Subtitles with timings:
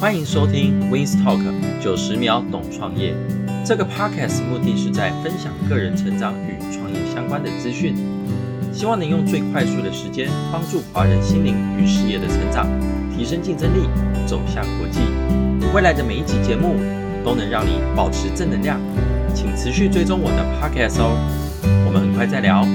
[0.00, 1.38] 欢迎收听 Wins Talk
[1.78, 3.14] 九十秒懂创业。
[3.66, 7.94] 这个 podcast 目的是在分享个人成长与创业相关的资讯，
[8.72, 12.66] 希望能用最快速的时间帮助华人心灵与事业的成长，
[13.14, 13.86] 提升竞争力，
[14.26, 15.00] 走向国际。
[15.74, 16.76] 未来的每一集节目
[17.22, 18.80] 都能让你保持正能量，
[19.34, 21.12] 请持续追踪我的 podcast 哦。
[21.86, 22.66] 我们很快再聊。